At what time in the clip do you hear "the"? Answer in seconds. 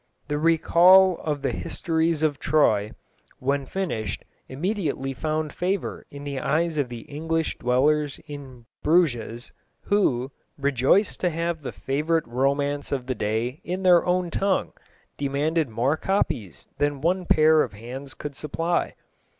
0.29-0.39, 1.43-1.51, 6.23-6.39, 6.89-7.01, 11.61-11.71, 13.05-13.13